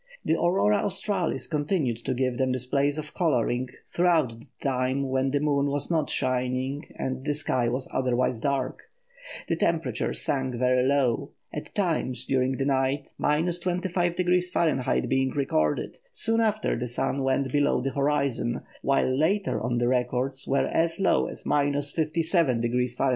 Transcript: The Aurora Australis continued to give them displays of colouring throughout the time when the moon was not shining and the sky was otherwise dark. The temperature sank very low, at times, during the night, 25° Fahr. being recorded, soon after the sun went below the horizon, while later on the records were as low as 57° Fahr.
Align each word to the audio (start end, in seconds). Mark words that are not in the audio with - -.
The 0.25 0.33
Aurora 0.33 0.77
Australis 0.77 1.45
continued 1.45 1.97
to 2.05 2.15
give 2.15 2.39
them 2.39 2.51
displays 2.51 2.97
of 2.97 3.13
colouring 3.13 3.69
throughout 3.87 4.29
the 4.29 4.47
time 4.59 5.09
when 5.09 5.29
the 5.29 5.39
moon 5.39 5.67
was 5.67 5.91
not 5.91 6.09
shining 6.09 6.91
and 6.97 7.23
the 7.23 7.35
sky 7.35 7.69
was 7.69 7.87
otherwise 7.91 8.39
dark. 8.39 8.89
The 9.47 9.55
temperature 9.55 10.11
sank 10.15 10.55
very 10.55 10.83
low, 10.87 11.33
at 11.53 11.75
times, 11.75 12.25
during 12.25 12.53
the 12.57 12.65
night, 12.65 13.13
25° 13.21 14.43
Fahr. 14.51 15.01
being 15.07 15.29
recorded, 15.29 15.99
soon 16.09 16.41
after 16.41 16.75
the 16.75 16.87
sun 16.87 17.21
went 17.21 17.51
below 17.51 17.79
the 17.79 17.91
horizon, 17.91 18.61
while 18.81 19.05
later 19.15 19.61
on 19.61 19.77
the 19.77 19.87
records 19.87 20.47
were 20.47 20.65
as 20.65 20.99
low 20.99 21.27
as 21.27 21.43
57° 21.43 22.95
Fahr. 22.97 23.09